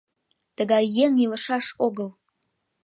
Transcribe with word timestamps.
Тыгай 0.55 0.85
еҥ 1.03 1.11
илышаш 1.25 1.67
огыл. 1.85 2.09